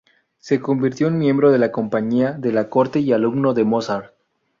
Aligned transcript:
Se 0.39 0.59
convirtió 0.59 1.09
en 1.09 1.19
miembro 1.19 1.51
de 1.51 1.59
la 1.59 1.71
compañía 1.71 2.31
de 2.31 2.51
la 2.51 2.69
corte 2.71 2.99
y 3.01 3.13
alumno 3.13 3.53
de 3.53 3.65
Mozart. 3.65 4.15